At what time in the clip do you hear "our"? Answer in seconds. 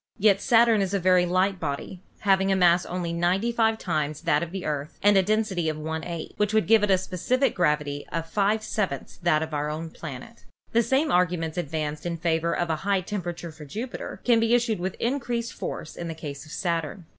9.53-9.69